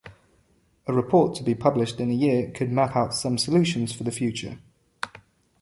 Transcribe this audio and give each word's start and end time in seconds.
A 0.87 0.91
report 0.93 1.35
to 1.35 1.43
be 1.43 1.53
published 1.53 1.99
in 1.99 2.09
a 2.09 2.13
year 2.15 2.49
could 2.49 2.71
map 2.71 2.95
out 2.95 3.13
some 3.13 3.37
solutions 3.37 3.93
for 3.93 4.03
the 4.03 4.09
future. 4.09 4.57